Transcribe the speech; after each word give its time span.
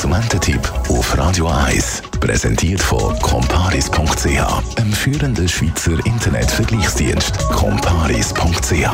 Konsumententipp 0.00 0.72
auf 0.88 1.18
Radio 1.18 1.46
1. 1.46 2.00
Präsentiert 2.20 2.80
von 2.80 3.14
comparis.ch, 3.18 4.78
einem 4.78 4.92
führenden 4.94 5.46
Schweizer 5.46 5.98
Internetvergleichsdienst. 6.06 7.36
comparis.ch 7.50 8.88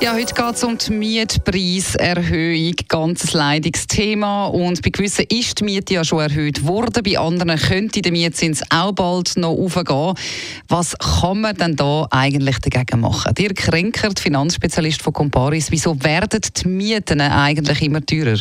ja, 0.00 0.14
heute 0.14 0.34
geht 0.34 0.54
es 0.54 0.64
um 0.64 0.78
die 0.78 0.90
Mietpreiserhöhung. 0.90 2.74
Ganz 2.88 3.34
leidiges 3.34 3.86
Thema. 3.86 4.46
Und 4.46 4.82
bei 4.82 4.90
gewissen 4.90 5.26
ist 5.28 5.60
die 5.60 5.64
Miete 5.64 5.94
ja 5.94 6.04
schon 6.04 6.18
erhöht 6.18 6.66
worden. 6.66 7.04
Bei 7.04 7.18
anderen 7.18 7.56
könnte 7.56 8.02
der 8.02 8.10
Mietzins 8.10 8.62
auch 8.70 8.90
bald 8.92 9.36
noch 9.36 9.50
aufgehen. 9.50 10.14
Was 10.66 10.98
kann 10.98 11.42
man 11.42 11.56
denn 11.56 11.76
da 11.76 12.08
eigentlich 12.10 12.58
dagegen 12.58 13.02
machen? 13.02 13.32
Dirk 13.34 13.58
Kränker, 13.58 14.10
Finanzspezialist 14.18 15.02
von 15.02 15.12
Comparis, 15.12 15.70
wieso 15.70 16.02
werden 16.02 16.40
die 16.40 16.66
Mieten 16.66 17.20
eigentlich 17.20 17.82
immer 17.82 18.04
teurer? 18.04 18.38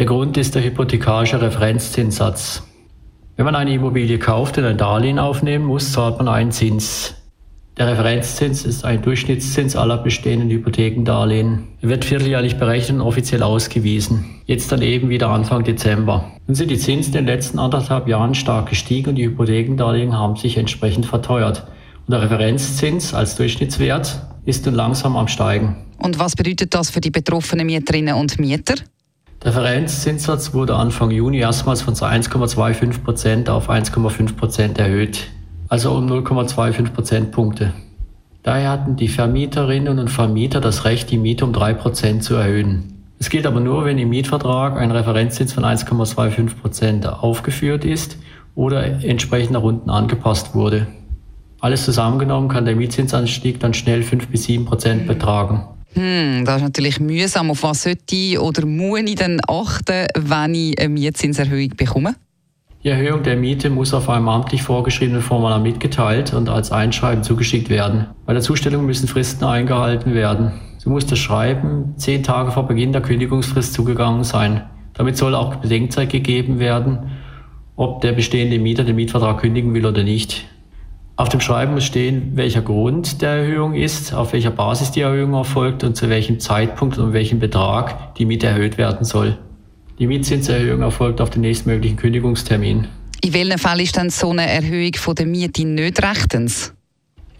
Der 0.00 0.06
Grund 0.06 0.38
ist 0.38 0.54
der 0.54 0.64
hypothekarische 0.64 1.42
Referenzzinssatz. 1.42 2.62
Wenn 3.36 3.44
man 3.44 3.54
eine 3.54 3.74
Immobilie 3.74 4.18
kauft 4.18 4.56
und 4.56 4.64
ein 4.64 4.78
Darlehen 4.78 5.18
aufnehmen 5.18 5.66
muss, 5.66 5.92
zahlt 5.92 6.16
man 6.16 6.26
einen 6.26 6.52
Zins. 6.52 7.16
Der 7.76 7.86
Referenzzins 7.86 8.64
ist 8.64 8.82
ein 8.86 9.02
Durchschnittszins 9.02 9.76
aller 9.76 9.98
bestehenden 9.98 10.48
Hypothekendarlehen. 10.48 11.64
Er 11.82 11.90
wird 11.90 12.06
vierteljährlich 12.06 12.56
berechnet 12.56 12.98
und 12.98 13.06
offiziell 13.06 13.42
ausgewiesen. 13.42 14.40
Jetzt 14.46 14.72
dann 14.72 14.80
eben 14.80 15.10
wieder 15.10 15.28
Anfang 15.28 15.64
Dezember. 15.64 16.32
Nun 16.46 16.54
sind 16.54 16.70
die 16.70 16.78
Zinsen 16.78 17.12
in 17.12 17.26
den 17.26 17.34
letzten 17.34 17.58
anderthalb 17.58 18.08
Jahren 18.08 18.34
stark 18.34 18.70
gestiegen 18.70 19.10
und 19.10 19.16
die 19.16 19.26
Hypothekendarlehen 19.26 20.16
haben 20.16 20.36
sich 20.36 20.56
entsprechend 20.56 21.04
verteuert. 21.04 21.66
Und 22.06 22.12
der 22.12 22.22
Referenzzins 22.22 23.12
als 23.12 23.36
Durchschnittswert 23.36 24.22
ist 24.46 24.64
nun 24.64 24.76
langsam 24.76 25.14
am 25.18 25.28
Steigen. 25.28 25.76
Und 25.98 26.18
was 26.18 26.36
bedeutet 26.36 26.72
das 26.72 26.88
für 26.88 27.02
die 27.02 27.10
betroffenen 27.10 27.66
Mieterinnen 27.66 28.14
und 28.14 28.38
Mieter? 28.38 28.76
Der 29.42 29.50
Referenzzinssatz 29.50 30.54
wurde 30.54 30.76
Anfang 30.76 31.10
Juni 31.10 31.38
erstmals 31.38 31.82
von 31.82 31.94
1,25 31.94 33.02
Prozent 33.02 33.48
auf 33.48 33.70
1,5 33.70 34.36
Prozent 34.36 34.78
erhöht 34.78 35.30
also 35.70 35.92
um 35.92 36.06
0,25 36.06 36.90
Prozentpunkte. 36.90 37.72
Daher 38.42 38.70
hatten 38.70 38.96
die 38.96 39.08
Vermieterinnen 39.08 39.98
und 39.98 40.08
Vermieter 40.08 40.60
das 40.60 40.84
Recht, 40.84 41.10
die 41.10 41.16
Miete 41.16 41.44
um 41.44 41.52
3 41.52 41.74
Prozent 41.74 42.24
zu 42.24 42.34
erhöhen. 42.34 43.06
Es 43.20 43.30
geht 43.30 43.46
aber 43.46 43.60
nur, 43.60 43.84
wenn 43.84 43.98
im 43.98 44.08
Mietvertrag 44.08 44.76
ein 44.76 44.90
Referenzzins 44.90 45.52
von 45.52 45.64
1,25 45.64 46.56
Prozent 46.56 47.06
aufgeführt 47.06 47.84
ist 47.84 48.18
oder 48.56 48.84
entsprechend 49.04 49.52
nach 49.52 49.62
unten 49.62 49.90
angepasst 49.90 50.54
wurde. 50.54 50.88
Alles 51.60 51.84
zusammengenommen 51.84 52.48
kann 52.48 52.64
der 52.64 52.74
Mietzinsanstieg 52.74 53.60
dann 53.60 53.74
schnell 53.74 54.02
5 54.02 54.28
bis 54.28 54.44
7 54.44 54.64
Prozent 54.64 55.06
betragen. 55.06 55.68
Hm, 55.94 56.44
das 56.44 56.56
ist 56.56 56.62
natürlich 56.62 57.00
mühsam. 57.00 57.50
Auf 57.50 57.62
was 57.62 57.82
sollte 57.82 58.14
ich 58.14 58.38
oder 58.38 58.64
muss 58.66 59.00
ich 59.00 59.16
denn 59.16 59.40
achten, 59.46 60.06
wenn 60.16 60.54
ich 60.54 60.78
eine 60.78 60.88
Mietzinserhöhung 60.88 61.70
bekomme? 61.76 62.14
Die 62.82 62.88
Erhöhung 62.88 63.22
der 63.22 63.36
Miete 63.36 63.68
muss 63.68 63.92
auf 63.92 64.08
einem 64.08 64.28
amtlich 64.28 64.62
vorgeschriebenen 64.62 65.20
Formular 65.20 65.58
mitgeteilt 65.58 66.32
und 66.32 66.48
als 66.48 66.72
Einschreiben 66.72 67.22
zugeschickt 67.22 67.68
werden. 67.68 68.06
Bei 68.24 68.32
der 68.32 68.40
Zustellung 68.40 68.86
müssen 68.86 69.06
Fristen 69.06 69.44
eingehalten 69.44 70.14
werden. 70.14 70.52
So 70.78 70.88
muss 70.88 71.04
das 71.04 71.18
Schreiben 71.18 71.92
zehn 71.98 72.22
Tage 72.22 72.52
vor 72.52 72.66
Beginn 72.66 72.92
der 72.92 73.02
Kündigungsfrist 73.02 73.74
zugegangen 73.74 74.24
sein. 74.24 74.62
Damit 74.94 75.18
soll 75.18 75.34
auch 75.34 75.56
Bedenkzeit 75.56 76.08
gegeben 76.08 76.58
werden, 76.58 77.10
ob 77.76 78.00
der 78.00 78.12
bestehende 78.12 78.58
Mieter 78.58 78.84
den 78.84 78.96
Mietvertrag 78.96 79.42
kündigen 79.42 79.74
will 79.74 79.84
oder 79.84 80.02
nicht. 80.02 80.48
Auf 81.20 81.28
dem 81.28 81.40
Schreiben 81.40 81.74
muss 81.74 81.84
stehen, 81.84 82.32
welcher 82.36 82.62
Grund 82.62 83.20
der 83.20 83.32
Erhöhung 83.32 83.74
ist, 83.74 84.14
auf 84.14 84.32
welcher 84.32 84.50
Basis 84.50 84.90
die 84.90 85.02
Erhöhung 85.02 85.34
erfolgt 85.34 85.84
und 85.84 85.94
zu 85.94 86.08
welchem 86.08 86.40
Zeitpunkt 86.40 86.96
und 86.96 87.12
welchem 87.12 87.40
Betrag 87.40 88.14
die 88.14 88.24
Miete 88.24 88.46
erhöht 88.46 88.78
werden 88.78 89.04
soll. 89.04 89.36
Die 89.98 90.06
Mietzinserhöhung 90.06 90.80
erfolgt 90.80 91.20
auf 91.20 91.28
den 91.28 91.42
nächstmöglichen 91.42 91.98
Kündigungstermin. 91.98 92.88
In 93.22 93.34
welchem 93.34 93.58
Fall 93.58 93.82
ist 93.82 93.98
dann 93.98 94.08
so 94.08 94.30
eine 94.30 94.48
Erhöhung 94.48 94.94
von 94.94 95.14
der 95.14 95.26
Miete 95.26 95.66
nicht 95.66 96.02
rechtens? 96.02 96.72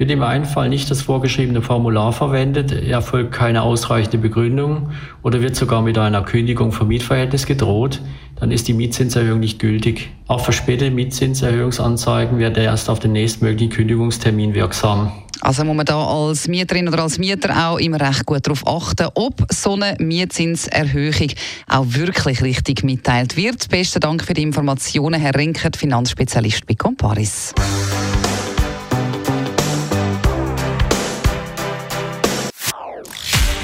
Wird 0.00 0.10
im 0.10 0.22
einen 0.22 0.46
Fall 0.46 0.70
nicht 0.70 0.90
das 0.90 1.02
vorgeschriebene 1.02 1.60
Formular 1.60 2.14
verwendet, 2.14 2.72
erfolgt 2.72 3.32
keine 3.32 3.60
ausreichende 3.60 4.16
Begründung 4.16 4.92
oder 5.22 5.42
wird 5.42 5.56
sogar 5.56 5.82
mit 5.82 5.98
einer 5.98 6.22
Kündigung 6.22 6.72
vom 6.72 6.88
Mietverhältnis 6.88 7.44
gedroht, 7.44 8.00
dann 8.36 8.50
ist 8.50 8.66
die 8.66 8.72
Mietzinserhöhung 8.72 9.40
nicht 9.40 9.58
gültig. 9.58 10.08
Auch 10.26 10.40
verspätete 10.42 10.90
Mietzinserhöhungsanzeigen 10.90 12.38
werden 12.38 12.64
erst 12.64 12.88
auf 12.88 12.98
den 12.98 13.12
nächstmöglichen 13.12 13.68
Kündigungstermin 13.68 14.54
wirksam. 14.54 15.12
Also 15.42 15.64
muss 15.66 15.76
man 15.76 15.84
da 15.84 16.02
als 16.02 16.48
Mieterin 16.48 16.88
oder 16.88 17.02
als 17.02 17.18
Mieter 17.18 17.68
auch 17.68 17.78
immer 17.78 18.00
recht 18.00 18.24
gut 18.24 18.46
darauf 18.46 18.66
achten, 18.66 19.08
ob 19.16 19.44
so 19.52 19.74
eine 19.74 19.96
Mietzinserhöhung 19.98 21.32
auch 21.68 21.84
wirklich 21.86 22.42
richtig 22.42 22.84
mitteilt 22.84 23.36
wird. 23.36 23.68
Besten 23.68 24.00
Dank 24.00 24.24
für 24.24 24.32
die 24.32 24.44
Informationen, 24.44 25.20
Herr 25.20 25.34
Rinkert, 25.34 25.76
Finanzspezialist 25.76 26.66
bei 26.66 26.74
Comparis. 26.74 27.52